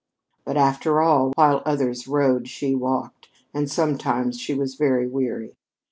[0.45, 5.53] But, after all, while others rode, she walked, and sometimes she was very weary.